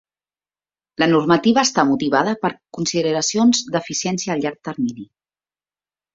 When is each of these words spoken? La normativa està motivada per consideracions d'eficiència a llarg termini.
La 1.03 1.07
normativa 1.11 1.63
està 1.69 1.85
motivada 1.89 2.33
per 2.47 2.51
consideracions 2.79 3.63
d'eficiència 3.77 4.35
a 4.37 4.41
llarg 4.43 4.61
termini. 4.71 5.07